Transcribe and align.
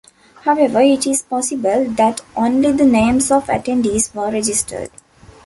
However 0.45 0.81
it 0.81 1.05
is 1.05 1.21
possible 1.21 1.85
that 1.89 2.21
only 2.35 2.71
the 2.71 2.87
names 2.87 3.29
of 3.29 3.45
attendees 3.45 4.11
were 4.15 4.31
registered. 4.31 4.89